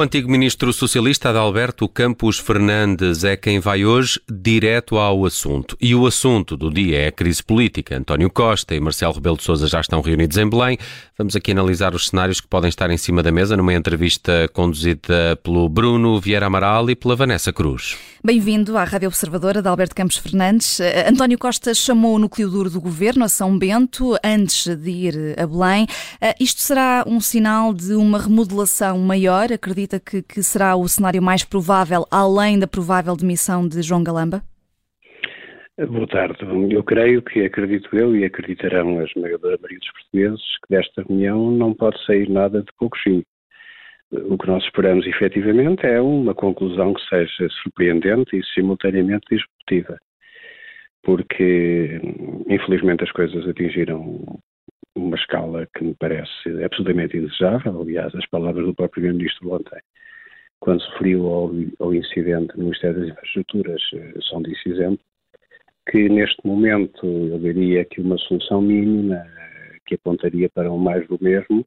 [0.00, 5.76] O antigo ministro socialista Adalberto Campos Fernandes é quem vai hoje direto ao assunto.
[5.78, 7.98] E o assunto do dia é a crise política.
[7.98, 10.78] António Costa e Marcelo Rebelo de Sousa já estão reunidos em Belém.
[11.18, 15.38] Vamos aqui analisar os cenários que podem estar em cima da mesa numa entrevista conduzida
[15.42, 17.98] pelo Bruno Vieira Amaral e pela Vanessa Cruz.
[18.24, 20.80] Bem-vindo à Rádio Observadora de Alberto Campos Fernandes.
[20.80, 25.34] Eh, António Costa chamou o núcleo duro do governo a São Bento antes de ir
[25.38, 25.86] a Belém.
[26.22, 29.52] Eh, isto será um sinal de uma remodelação maior?
[29.52, 34.04] Acredito acredita que, que será o cenário mais provável, além da provável demissão de João
[34.04, 34.42] Galamba?
[35.76, 36.38] Boa tarde.
[36.70, 41.50] Eu creio que, acredito eu e acreditarão a esmagadora maioria dos portugueses, que desta reunião
[41.50, 43.24] não pode sair nada de pouquinho.
[44.12, 49.98] O que nós esperamos efetivamente é uma conclusão que seja surpreendente e simultaneamente disruptiva.
[51.02, 52.00] Porque,
[52.46, 54.38] infelizmente, as coisas atingiram
[54.96, 57.80] uma escala que me parece absolutamente indesejável.
[57.80, 59.80] Aliás, as palavras do próprio Primeiro-Ministro ontem,
[60.58, 65.04] quando referiu ao, ao, incidente no Ministério das Infraestruturas, eh, são exemplo,
[65.90, 71.06] que neste momento eu diria que uma solução mínima eh, que apontaria para um mais
[71.08, 71.64] do mesmo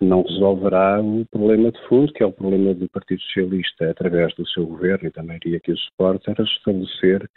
[0.00, 4.46] não resolverá o problema de fundo, que é o problema do Partido Socialista através do
[4.48, 7.30] seu governo e também diria que o suporte, era estabelecer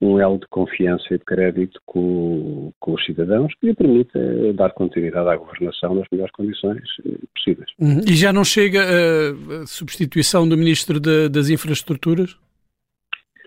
[0.00, 4.18] um elo de confiança e de crédito com, com, os cidadãos que lhe permita
[4.54, 7.70] dar continuidade à governação nas melhores condições eh, possíveis.
[7.80, 8.00] Uhum.
[8.06, 12.36] E já não chega a substituição do Ministro de, das Infraestruturas?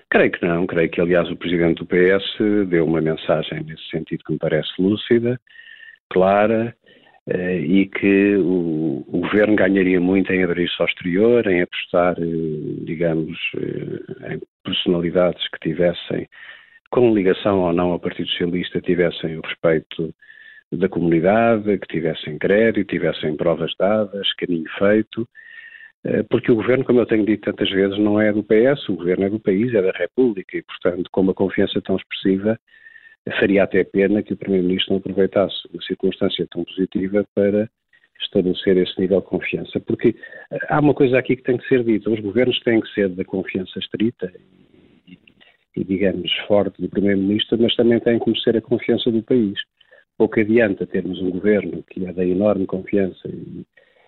[0.10, 0.68] Creio que não.
[0.68, 4.70] Creio que, aliás, o Presidente do PS deu uma mensagem nesse sentido que me parece
[4.78, 5.40] lúcida,
[6.10, 6.76] clara,
[7.28, 13.38] e que o, o, governo ganharia muito em abrir-se ao exterior, em apostar, eh, digamos,
[14.30, 16.28] em personalidades que tivessem,
[16.90, 20.14] com ligação ou não ao Partido Socialista, tivessem o respeito
[20.72, 25.28] da comunidade, que tivessem crédito, tivessem provas dadas, caminho feito,
[26.04, 28.96] eh, porque o governo, como eu tenho dito tantas vezes, não é do PS, o
[28.96, 32.60] governo é do país, é da República, e, portanto, com uma confiança tão expressiva,
[33.40, 37.70] faria até pena que o Primeiro-Ministro não aproveitasse uma circunstância tão positiva para
[38.20, 39.80] estabelecer esse nível de confiança.
[39.80, 40.16] Porque
[40.70, 43.24] há uma coisa aqui que tem que ser dita: os governos têm que ser da
[43.24, 44.32] confiança estrita
[45.08, 45.18] e,
[45.76, 49.60] e digamos, forte do Primeiro-Ministro, mas também têm que merecer a confiança do país.
[50.18, 53.66] Pouco adianta termos um governo que é da enorme confiança e,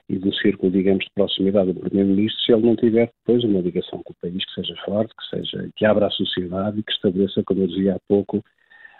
[0.09, 4.01] e do círculo, digamos, de proximidade do Primeiro-Ministro se ele não tiver depois uma ligação
[4.03, 7.41] com o país que seja forte, que, seja, que abra a sociedade e que estabeleça,
[7.43, 8.43] como eu dizia há pouco,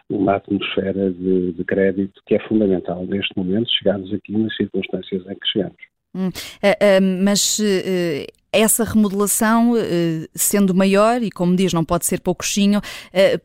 [0.10, 5.36] uma atmosfera de, de, crédito que é fundamental neste momento, chegarmos aqui nas circunstâncias em
[5.36, 5.78] que chegamos.
[6.16, 7.64] Hum, uh, uh, mas uh,
[8.52, 9.74] essa remodelação,
[10.36, 12.80] sendo maior, e como diz, não pode ser pouquinho,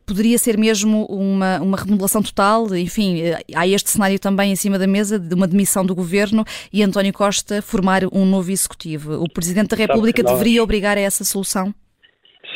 [0.05, 2.77] poderia ser mesmo uma, uma remodelação total?
[2.77, 3.23] Enfim,
[3.55, 7.15] há este cenário também em cima da mesa de uma demissão do governo e António
[7.15, 9.15] Costa formar um novo executivo.
[9.15, 11.75] O Presidente da República deveria obrigar a essa solução?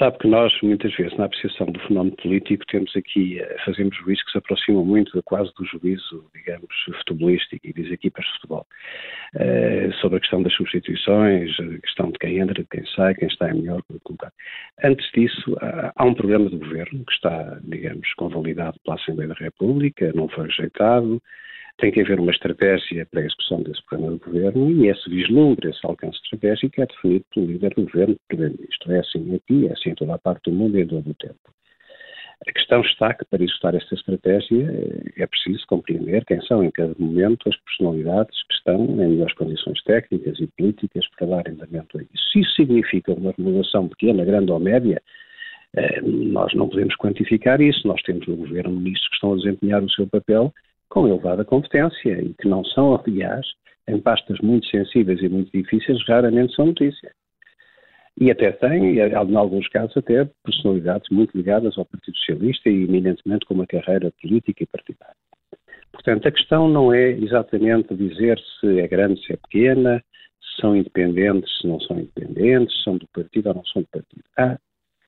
[0.02, 4.24] Sabe que nós, muitas vezes, na apreciação do fenómeno político, temos aqui, eh, fazemos juízos
[4.24, 8.66] que se aproximam muito quase do juízo, digamos, futebolístico e das equipas de futebol.
[9.36, 13.28] Uh, sobre a questão das substituições, a questão de quem entra, de quem sai, quem
[13.28, 13.80] está em melhor
[14.10, 14.32] lugar.
[14.82, 15.56] Antes disso,
[15.94, 20.46] há um programa de governo que está, digamos, convalidado pela Assembleia da República, não foi
[20.46, 21.22] rejeitado,
[21.82, 25.68] tem que haver uma estratégia para a execução desse programa de governo e esse vislumbre,
[25.68, 28.92] esse alcance estratégico é definido pelo líder do governo, primeiro-ministro.
[28.92, 31.14] É assim aqui, é assim em toda a parte do mundo e em todo o
[31.14, 31.40] tempo.
[32.46, 34.64] A questão está que, para executar esta estratégia,
[35.16, 39.82] é preciso compreender quem são, em cada momento, as personalidades que estão em melhores condições
[39.82, 42.30] técnicas e políticas para dar andamento a isso.
[42.32, 45.02] Se isso significa uma renovação pequena, grande ou média,
[45.74, 47.88] eh, nós não podemos quantificar isso.
[47.88, 50.52] Nós temos no governo ministros que estão a desempenhar o seu papel
[50.92, 53.46] com elevada competência e que não são, aliás,
[53.88, 57.10] em pastas muito sensíveis e muito difíceis, raramente são notícia.
[58.20, 63.46] E até tem, em alguns casos, até personalidades muito ligadas ao Partido Socialista e eminentemente
[63.46, 65.16] com uma carreira política e partidária.
[65.90, 70.04] Portanto, a questão não é exatamente dizer se é grande, se é pequena,
[70.40, 73.88] se são independentes, se não são independentes, se são do partido ou não são do
[73.88, 74.24] partido.
[74.36, 74.58] Há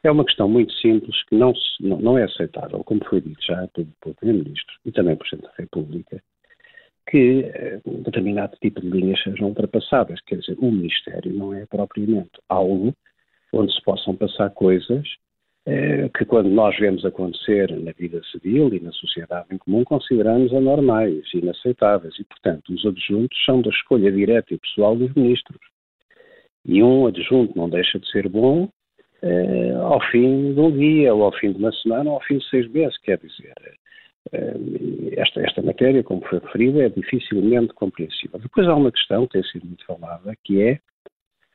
[0.05, 3.67] é uma questão muito simples que não, não, não é aceitável, como foi dito já
[3.69, 6.23] pelo, pelo Primeiro-Ministro e também pelo Presidente da República,
[7.09, 10.21] que eh, um determinado tipo de linhas sejam ultrapassadas.
[10.27, 12.95] Quer dizer, o Ministério não é propriamente algo
[13.53, 15.07] onde se possam passar coisas
[15.67, 20.53] eh, que, quando nós vemos acontecer na vida civil e na sociedade em comum, consideramos
[20.53, 22.19] anormais, inaceitáveis.
[22.19, 25.61] E, portanto, os adjuntos são da escolha direta e pessoal dos ministros.
[26.67, 28.69] E um adjunto não deixa de ser bom
[29.27, 32.37] eh, ao fim de um dia, ou ao fim de uma semana, ou ao fim
[32.37, 33.55] de seis meses, quer dizer.
[34.33, 34.55] Eh,
[35.17, 38.39] esta, esta matéria, como foi referido, é dificilmente compreensível.
[38.39, 40.79] Depois há uma questão que tem sido muito falada, que é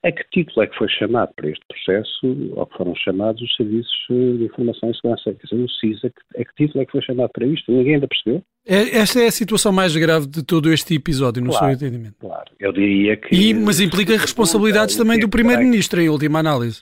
[0.02, 3.54] A que título é que foi chamado para este processo, ou que foram chamados os
[3.56, 5.24] Serviços de Informação e Segurança?
[5.26, 7.70] Quer dizer, o CISA, a que título é que foi chamado para isto?
[7.70, 8.42] Ninguém ainda percebeu?
[8.66, 12.16] É, esta é a situação mais grave de todo este episódio, no claro, seu entendimento.
[12.20, 13.36] Claro, eu diria que.
[13.36, 16.82] E, mas implica responsabilidades também do Primeiro-Ministro, em última análise.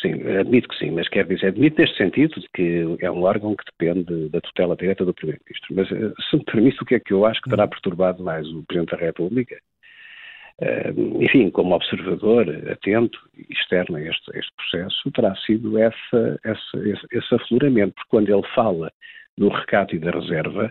[0.00, 3.54] Sim, admito que sim, mas quer dizer, admito neste sentido de que é um órgão
[3.54, 5.74] que depende da tutela direta do Primeiro-Ministro.
[5.74, 8.46] Mas, eh, se me permite, o que é que eu acho que terá perturbado mais
[8.48, 9.56] o Presidente da República?
[10.58, 16.40] Uh, enfim, como observador atento e externo a este, a este processo, terá sido essa,
[16.44, 18.92] essa, esse, esse afloramento, porque quando ele fala
[19.38, 20.70] do recato e da reserva,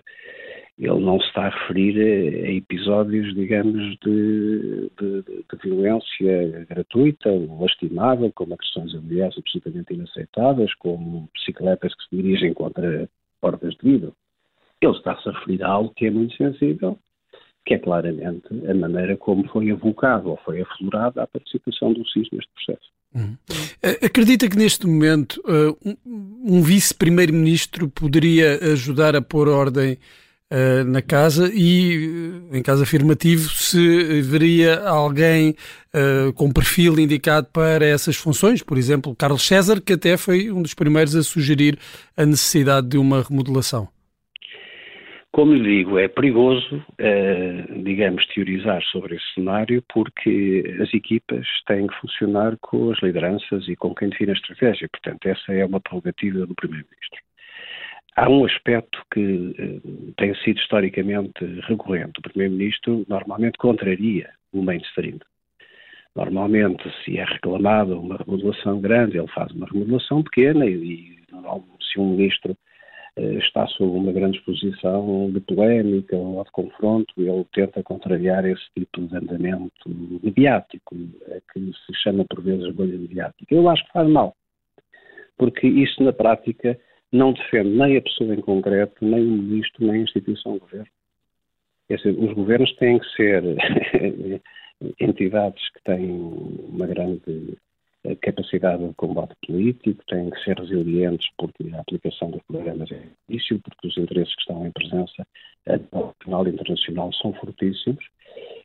[0.79, 7.61] ele não se está a referir a, episódios, digamos, de, de, de, violência gratuita ou
[7.61, 13.09] lastimável, como agressões a mulheres absolutamente inaceitáveis, como bicicletas que se dirigem contra
[13.41, 14.13] portas de vidro.
[14.81, 16.97] Ele está-se a referir a algo que é muito sensível,
[17.65, 22.29] que é claramente a maneira como foi avocado ou foi aflorada a participação do SIS
[22.31, 22.89] neste processo.
[23.13, 23.35] Uhum.
[24.01, 25.41] Acredita que neste momento
[25.75, 29.97] um, um vice-primeiro-ministro poderia ajudar a pôr ordem
[30.51, 35.55] uh, na casa e, uh, em caso afirmativo, se haveria alguém
[35.93, 40.61] uh, com perfil indicado para essas funções, por exemplo, Carlos César, que até foi um
[40.61, 41.77] dos primeiros a sugerir
[42.17, 43.87] a necessidade de uma remodelação.
[45.31, 46.83] Como lhe digo, é perigoso,
[47.83, 53.75] digamos, teorizar sobre esse cenário, porque as equipas têm que funcionar com as lideranças e
[53.75, 54.89] com quem define a estratégia.
[54.91, 57.28] Portanto, essa é uma prerrogativa do Primeiro-Ministro.
[58.19, 62.19] Há um aspecto que eh, tem sido historicamente recorrente.
[62.19, 65.19] O Primeiro-Ministro normalmente contraria o mainstream.
[66.13, 71.17] Normalmente, se é reclamada uma remodelação grande, ele faz uma remodelação pequena e,
[71.81, 72.57] se um ministro
[73.15, 78.65] eh, está sob uma grande exposição de polémica ou de confronto, ele tenta contrariar esse
[78.77, 79.89] tipo de andamento
[80.21, 80.93] mediático,
[81.29, 83.55] é que se chama por vezes bolha mediática.
[83.55, 84.35] Eu acho que faz mal,
[85.37, 86.77] porque isso na prática
[87.11, 90.87] não defende nem a pessoa em concreto, nem o ministro, nem a instituição do governo.
[91.89, 93.43] Dizer, os governos têm que ser
[94.99, 97.57] entidades que têm uma grande
[98.03, 103.01] eh, capacidade de combate político, têm que ser resilientes porque a aplicação dos programas é
[103.27, 105.27] difícil, porque os interesses que estão em presença
[105.91, 108.05] no canal internacional são fortíssimos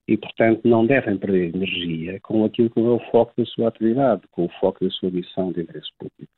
[0.06, 4.22] e, portanto, não devem perder energia com aquilo que é o foco da sua atividade,
[4.30, 6.30] com o foco da sua missão de interesse público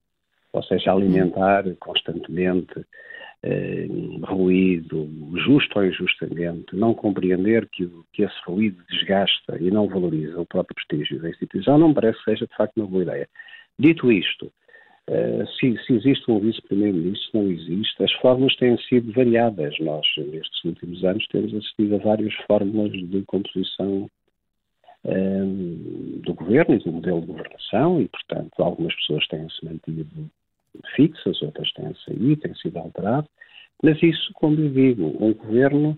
[0.57, 2.85] ou seja, alimentar constantemente
[3.43, 3.87] eh,
[4.23, 5.09] ruído,
[5.45, 10.75] justo ou injustamente, não compreender que, que esse ruído desgasta e não valoriza o próprio
[10.75, 13.29] prestígio da instituição, não parece que seja de facto uma boa ideia.
[13.79, 14.51] Dito isto,
[15.09, 19.79] eh, se, se, existe um vice-primeiro-ministro, se não existe, as fórmulas têm sido variadas.
[19.79, 24.11] Nós, nestes últimos anos, temos assistido a várias fórmulas de composição
[25.05, 25.45] eh,
[26.25, 30.31] do governo e do modelo de governação e, portanto, algumas pessoas têm-se mantido
[30.95, 33.31] fixas, outras têm saído, têm sido alteradas,
[33.83, 35.97] mas isso, como eu digo, um governo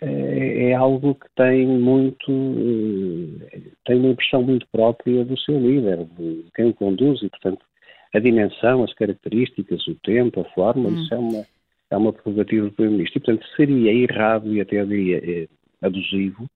[0.00, 6.04] é, é algo que tem muito, eh, tem uma impressão muito própria do seu líder,
[6.18, 7.64] de quem o conduz, e, portanto,
[8.14, 11.02] a dimensão, as características, o tempo, a forma, hum.
[11.02, 11.46] isso é uma,
[11.90, 13.18] é uma prerrogativa do Primeiro-Ministro.
[13.18, 15.48] E, portanto, seria errado e até diria é,
[15.80, 16.46] abusivo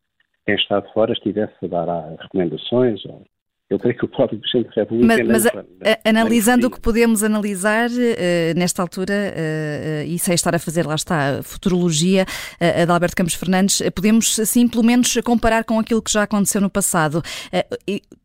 [0.49, 3.23] quem está de fora estivesse a dar recomendações ou
[3.71, 5.25] eu creio que o próprio Presidente da República...
[5.25, 10.19] Mas, mas a, a, analisando o que podemos analisar uh, nesta altura, uh, uh, e
[10.19, 14.67] sem estar a fazer, lá está, a futurologia uh, de Alberto Campos Fernandes, podemos, assim,
[14.67, 17.23] pelo menos comparar com aquilo que já aconteceu no passado.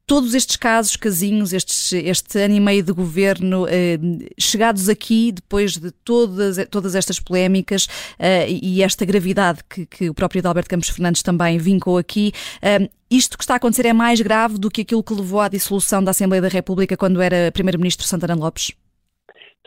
[0.05, 3.97] Todos estes casos, casinhos, estes, este ano e meio de governo, eh,
[4.37, 7.87] chegados aqui depois de todas, todas estas polémicas
[8.19, 12.89] eh, e esta gravidade que, que, o próprio Alberto Campos Fernandes também vincou aqui, eh,
[13.17, 16.03] isto que está a acontecer é mais grave do que aquilo que levou à dissolução
[16.03, 18.71] da Assembleia da República quando era Primeiro-Ministro Santana Lopes?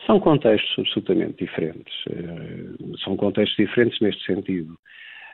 [0.05, 1.93] São contextos absolutamente diferentes.
[2.09, 4.77] Eh, são contextos diferentes neste sentido.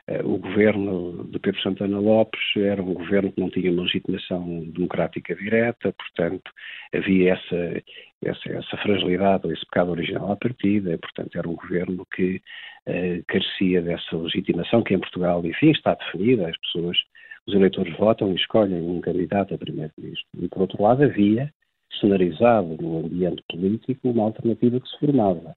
[0.06, 4.64] Eh, o governo de Pedro Santana Lopes era um governo que não tinha uma legitimação
[4.66, 6.50] democrática direta, portanto,
[6.94, 7.82] havia essa,
[8.22, 12.42] essa, essa fragilidade esse pecado original à partida, portanto, era um governo que
[12.86, 16.98] eh, carecia dessa legitimação que em Portugal, enfim, está definida, as pessoas,
[17.46, 20.26] os eleitores votam e escolhem um candidato a primeiro-ministro.
[20.38, 21.52] E, por outro lado, havia
[22.00, 25.54] cenarizado no ambiente político uma alternativa que se formava.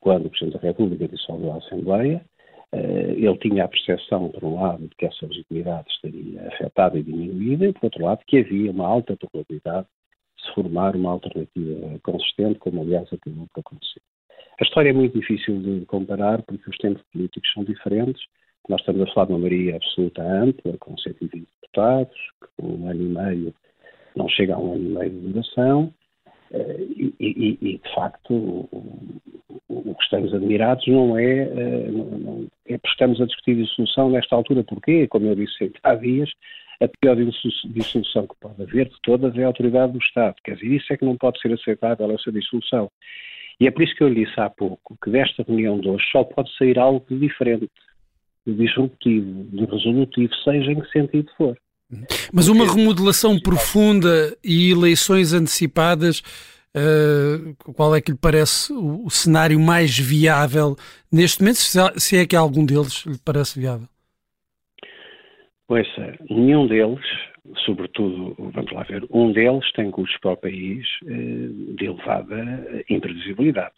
[0.00, 2.24] Quando o Presidente da República dissolveu a Assembleia,
[2.72, 7.02] eh, ele tinha a percepção, por um lado, de que essa legitimidade estaria afetada e
[7.02, 9.86] diminuída, e, por outro lado, que havia uma alta probabilidade
[10.36, 14.00] de se formar uma alternativa consistente, como, aliás, acabou por acontecer.
[14.60, 18.22] A história é muito difícil de comparar, porque os tempos políticos são diferentes.
[18.68, 22.16] Nós estamos a falar de uma maioria absoluta ampla, com 120 deputados,
[22.56, 23.54] com um ano e meio
[24.14, 25.94] não chega a um ano e meio de duração,
[26.52, 28.68] eh, e, e, e, de facto o,
[29.68, 34.36] o, que estamos admirados não é, eh, não, é porque estamos a discutir dissolução nesta
[34.36, 36.30] altura, porque, como eu disse há dias,
[36.82, 40.34] a pior dissolução que pode haver de todas é a autoridade do Estado.
[40.44, 42.90] Quer dizer, isso é que não pode ser aceitável, essa dissolução.
[43.60, 46.04] E é por isso que eu lhe disse há pouco que desta reunião de hoje
[46.10, 47.70] só pode sair algo diferente,
[48.46, 51.56] disruptivo, de resolutivo, seja em que sentido for.
[52.32, 56.20] Mas uma remodelação profunda e eleições antecipadas,
[56.74, 60.74] uh, qual é que lhe parece o, o, cenário mais viável
[61.12, 61.58] neste momento,
[61.98, 63.86] se, é que algum deles lhe parece viável?
[65.68, 67.04] Pois, é, nenhum deles,
[67.64, 73.74] sobretudo, vamos lá ver, um deles tem custos para o país uh, de elevada imprevisibilidade.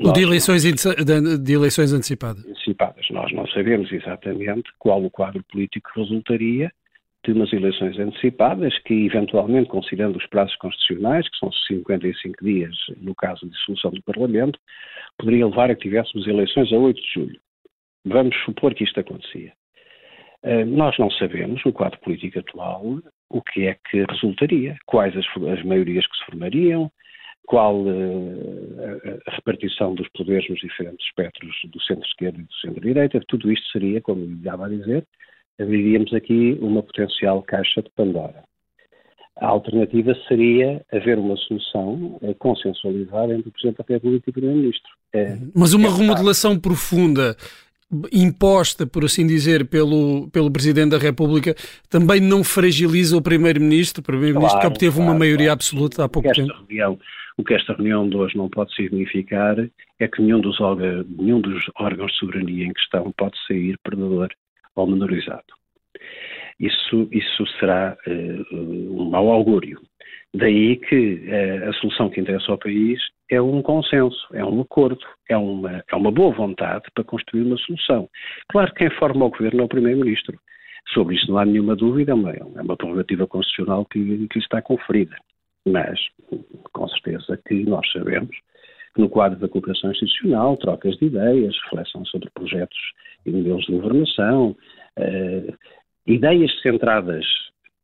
[0.00, 2.44] O de eleições, de eleições antecipadas.
[2.44, 3.06] Antecipadas.
[3.10, 6.70] Nós não sabemos exatamente qual o quadro político resultaria
[7.24, 13.14] de umas eleições antecipadas que, eventualmente, considerando os prazos constitucionais, que são 55 dias no
[13.14, 14.58] caso de dissolução do Parlamento,
[15.18, 17.40] poderia levar a que tivéssemos eleições a 8 de julho.
[18.04, 19.52] Vamos supor que isto acontecia.
[20.42, 25.26] Uh, nós não sabemos, no quadro político atual, o que é que resultaria, quais as,
[25.52, 26.90] as maiorias que se formariam,
[27.48, 33.50] qual uh, a repartição dos poderes nos diferentes espectros do centro-esquerda e do centro-direita, tudo
[33.50, 35.06] isto seria, como estava a dizer,
[35.58, 38.44] abriríamos aqui uma potencial caixa de Pandora.
[39.40, 44.90] A alternativa seria haver uma solução consensualizada entre o Presidente da República e o Primeiro-Ministro.
[45.14, 47.34] É, Mas uma é remodelação profunda
[48.12, 51.54] imposta, por assim dizer, pelo, pelo Presidente da República,
[51.88, 55.52] também não fragiliza o Primeiro-Ministro, o Primeiro-Ministro claro, que obteve claro, uma maioria claro.
[55.52, 56.52] absoluta há pouco tempo.
[56.52, 56.98] Reunião,
[57.38, 59.56] o que esta reunião de hoje não pode significar
[59.98, 60.58] é que nenhum dos,
[61.18, 64.28] nenhum dos órgãos de soberania em questão pode sair perdedor
[64.74, 65.44] ou menorizado.
[66.60, 69.80] Isso, isso será uh, um mau augúrio.
[70.34, 75.04] Daí que uh, a solução que interessa ao país é um consenso, é um acordo,
[75.28, 78.08] é uma, é uma boa vontade para construir uma solução.
[78.48, 80.38] Claro que quem forma o governo é o Primeiro-Ministro.
[80.94, 84.62] Sobre isso não há nenhuma dúvida, é uma, é uma prerrogativa constitucional que, que está
[84.62, 85.16] conferida.
[85.66, 86.00] Mas,
[86.72, 88.34] com certeza que nós sabemos
[88.94, 92.78] que no quadro da cooperação institucional, trocas de ideias, reflexão sobre projetos
[93.26, 94.56] e modelos de governação,
[94.98, 95.54] uh,
[96.06, 97.26] ideias centradas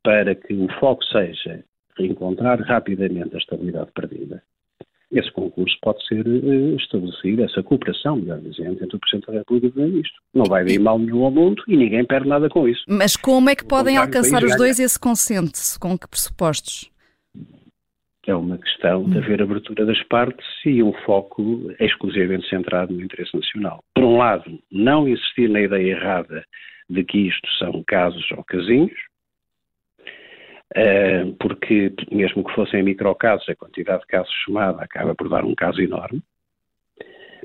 [0.03, 1.63] para que o foco seja
[1.99, 4.43] reencontrar rapidamente a estabilidade perdida.
[5.13, 9.67] Esse concurso pode ser uh, estabelecido, essa cooperação, melhor dizendo, entre o Presidente da República
[9.67, 10.21] e o Primeiro-Ministro.
[10.35, 12.83] Não vai vir mal nenhum ao mundo e ninguém perde nada com isso.
[12.89, 15.79] Mas como é que podem alcançar os dois esse consenso?
[15.79, 16.91] Com que pressupostos?
[18.31, 23.37] é uma questão de haver abertura das partes e um foco exclusivamente centrado no interesse
[23.37, 23.83] nacional.
[23.95, 26.45] Por um lado, não insistir na ideia errada
[26.89, 28.93] de que isto são casos ou casinhos,
[31.39, 35.81] porque mesmo que fossem microcasos, a quantidade de casos somada acaba por dar um caso
[35.81, 36.23] enorme.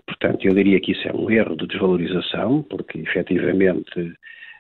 [0.06, 4.16] Portanto, eu diria que isso é um erro de desvalorização, porque efetivamente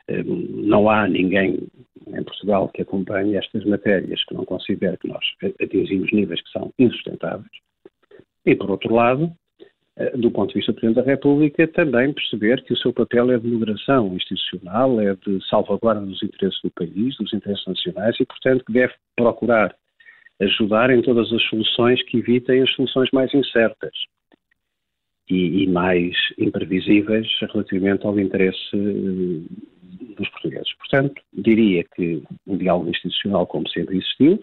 [0.08, 1.68] eh, não há ninguém
[2.08, 5.24] em Portugal que acompanhe estas matérias que não considere que nós
[5.62, 7.52] atingimos níveis que são insustentáveis.
[8.46, 9.49] E, por outro lado, eh,
[10.16, 13.38] do ponto de vista do Presidente da República, também perceber que o seu papel é
[13.38, 18.64] de moderação institucional, é de salvaguarda dos interesses do país, dos interesses nacionais e, portanto,
[18.64, 19.76] que deve procurar
[20.40, 23.92] ajudar em todas as soluções que evitem as soluções mais incertas
[25.30, 30.74] e, e mais imprevisíveis relativamente ao interesse eh, dos portugueses.
[30.78, 34.40] Portanto, diria que um diálogo institucional, como sempre existiu,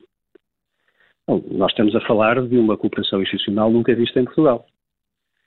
[1.27, 4.67] bom, nós estamos a falar de uma cooperação institucional nunca vista em Portugal.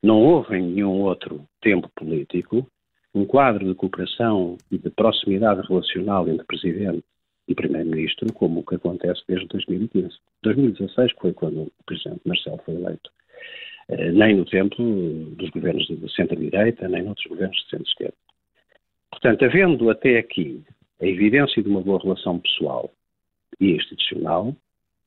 [0.01, 2.65] Não houve em nenhum outro tempo político
[3.13, 7.03] um quadro de cooperação e de proximidade relacional entre Presidente
[7.47, 10.15] e Primeiro-Ministro como o que acontece desde 2015.
[10.43, 13.09] 2016 foi quando o Presidente Marcelo foi eleito.
[13.89, 14.75] Eh, nem no tempo
[15.35, 18.15] dos governos de centro-direita, nem noutros governos de centro-esquerda.
[19.09, 20.63] Portanto, havendo até aqui
[21.01, 22.91] a evidência de uma boa relação pessoal
[23.59, 24.55] e institucional,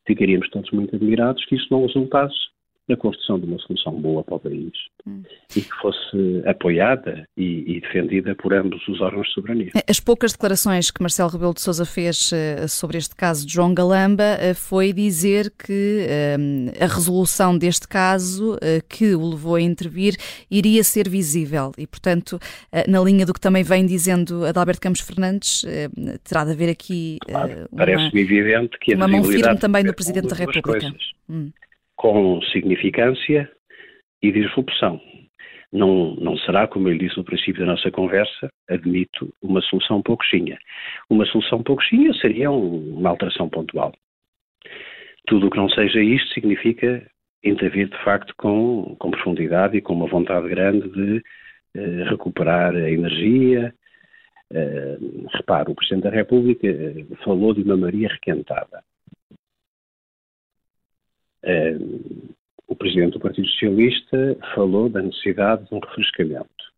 [0.06, 2.51] ficaríamos todos muito admirados que isso não resultasse
[2.88, 4.72] na construção de uma solução boa para o país
[5.06, 5.22] hum.
[5.56, 9.70] e que fosse apoiada e, e, defendida por ambos os órgãos de soberania.
[9.88, 13.72] As poucas declarações que Marcelo Rebelo de Sousa fez uh, sobre este caso de João
[13.72, 18.58] Galamba uh, foi dizer que uh, a resolução deste caso
[18.88, 20.16] que o levou a intervir
[20.50, 22.38] iria ser visível e, portanto,
[22.88, 25.64] na linha do que também vem dizendo Adalberto Campos Fernandes,
[26.24, 29.94] terá de haver aqui claro, uma, parece-me evidente que a uma mão firme também do
[29.94, 30.92] Presidente da República.
[31.28, 31.50] Hum
[32.02, 33.49] com significância
[34.21, 35.00] e disrupção.
[35.73, 40.59] Não, não será, como eu disse no princípio da nossa conversa, admito uma solução poucoxinha.
[41.09, 43.92] Uma solução poucoxinha seria um, uma alteração pontual.
[45.28, 47.09] Tudo o que não seja isto significa
[47.44, 51.23] intervir de facto com, com profundidade e com uma vontade grande de
[51.76, 53.73] eh, recuperar a energia.
[54.52, 54.99] Eh,
[55.35, 58.82] repare, o Presidente da República eh, falou de uma Maria requentada.
[61.42, 61.76] Eh,
[62.66, 66.72] o Presidente do Partido Socialista falou da necessidade de um refrescamento.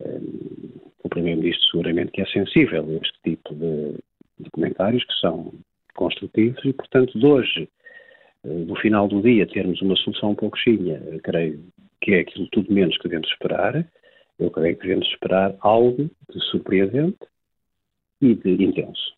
[0.00, 0.20] Eh,
[1.02, 3.94] o Primeiro-Ministro seguramente que é sensível a este tipo de,
[4.40, 5.52] de comentários que são
[5.94, 7.68] construtivos e, portanto, de hoje,
[8.44, 11.64] no final do dia, termos uma solução um pouco chinha, creio
[12.00, 13.86] que é aquilo tudo menos que devemos esperar.
[14.38, 17.18] Eu creio que devemos esperar algo de surpreendente
[18.20, 19.15] e de intenso.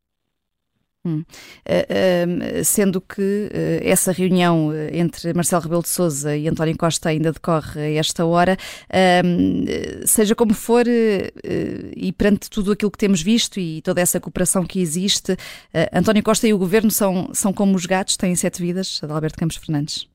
[1.07, 1.21] Hum.
[1.21, 7.09] Uh, uh, sendo que uh, essa reunião entre Marcelo Rebelo de Sousa e António Costa
[7.09, 8.57] ainda decorre a esta hora,
[10.05, 10.85] seja como for,
[11.97, 15.37] e perante tudo aquilo que temos visto e toda essa cooperação que existe,
[15.93, 19.57] António Costa e o Governo são, são como os gatos, têm sete vidas, Adalberto Campos
[19.57, 20.09] Fernandes.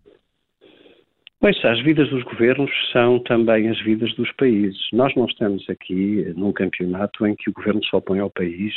[1.39, 4.79] Pois, as vidas dos governos são também as vidas dos países.
[4.93, 8.73] Nós não estamos aqui num campeonato em que o governo se opõe ao país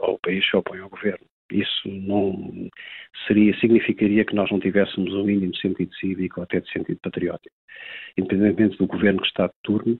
[0.00, 1.24] ou o país se opõe ao governo.
[1.54, 2.68] Isso não
[3.26, 6.98] seria, significaria que nós não tivéssemos um mínimo de sentido cívico ou até de sentido
[7.02, 7.54] patriótico.
[8.18, 9.96] Independentemente do governo que está de turno,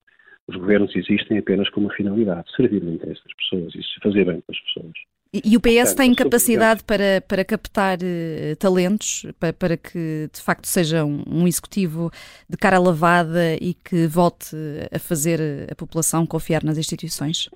[0.47, 4.41] os governos existem apenas com uma finalidade, servir o interesse das pessoas e fazer bem
[4.41, 4.93] para as pessoas.
[5.33, 10.29] E, e o PS Portanto, tem capacidade para, para captar uh, talentos, para, para, que
[10.33, 12.11] de facto seja um, um, executivo
[12.49, 14.55] de cara lavada e que volte
[14.93, 17.49] a fazer a população confiar nas instituições?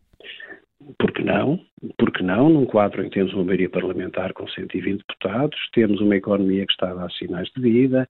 [0.97, 1.61] Por que não?
[1.99, 2.49] Por que não?
[2.49, 6.73] Num quadro em que temos uma maioria parlamentar com 120 deputados, temos uma economia que
[6.73, 8.09] está a dar sinais de vida,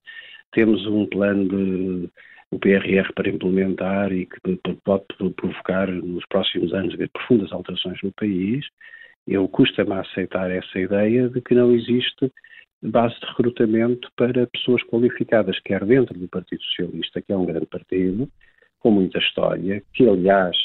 [0.53, 2.11] temos um plano de
[2.51, 4.41] o PRR para implementar e que
[4.85, 5.05] pode
[5.37, 8.65] provocar nos próximos anos profundas alterações no país,
[9.27, 12.33] eu custa-me aceitar essa ideia de que não existe
[12.83, 17.67] base de recrutamento para pessoas qualificadas, quer dentro do Partido Socialista, que é um grande
[17.67, 18.29] partido,
[18.81, 20.57] com muita história, que aliás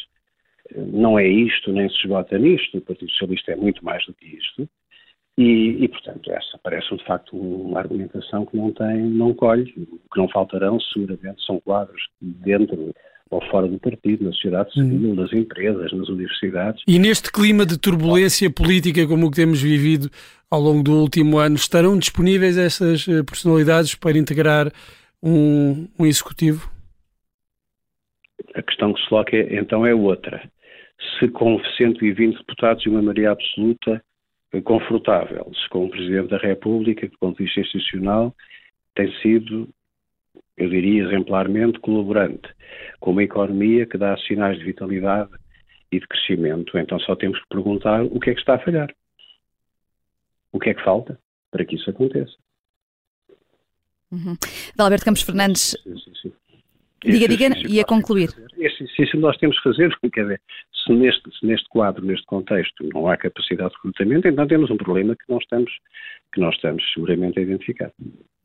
[0.76, 4.26] não é isto, nem se esgota nisto, o Partido Socialista é muito mais do que
[4.26, 4.68] isto,
[5.38, 10.14] e, e portanto, essa parece de facto uma argumentação que não tem, não colhe, o
[10.14, 12.94] que não faltarão seguramente são quadros dentro
[13.32, 15.16] ou fora do partido, na sociedade civil, hum.
[15.16, 16.84] nas empresas, nas universidades.
[16.88, 20.10] E neste clima de turbulência política como o que temos vivido
[20.52, 24.72] ao longo do último ano, estarão disponíveis essas eh, personalidades para integrar
[25.22, 26.70] um, um executivo?
[28.54, 30.50] A questão que se coloca é, então é outra.
[31.20, 34.04] Se com 120 deputados e uma maioria absoluta
[34.52, 38.36] é confortável, se com o Presidente da República, que do ponto de vista institucional
[38.96, 39.68] tem sido,
[40.56, 42.48] eu diria exemplarmente, colaborante,
[43.00, 45.32] com uma economia que dá sinais de vitalidade
[45.92, 46.78] e de crescimento.
[46.78, 48.94] Então só temos que perguntar o que é que está a falhar.
[50.52, 52.36] O que é que falta para que isso aconteça?
[54.12, 54.38] Uhum.
[54.78, 55.76] Alberto Campos Fernandes.
[55.84, 56.34] Sim, sim, sim.
[57.04, 58.30] Diga, diga, e a concluir.
[58.58, 60.42] Exercício nós temos que fazer, quer dizer,
[60.86, 64.78] se neste, se neste quadro, neste contexto, não há capacidade de recrutamento, então temos um
[64.78, 65.72] problema que nós estamos,
[66.34, 67.92] que nós estamos seguramente a identificar.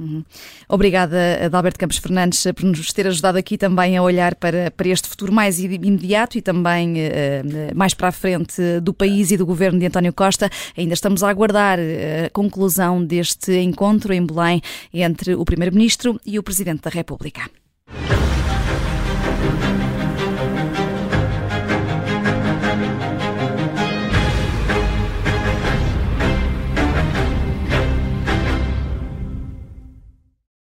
[0.00, 0.24] Uhum.
[0.68, 5.08] Obrigada, Adalberto Campos Fernandes, por nos ter ajudado aqui também a olhar para, para este
[5.08, 9.78] futuro mais imediato e também uh, mais para a frente do país e do governo
[9.78, 10.48] de António Costa.
[10.76, 14.60] Ainda estamos a aguardar eh, a conclusão deste encontro em Belém
[14.94, 17.50] entre o Primeiro-Ministro e o Presidente da República.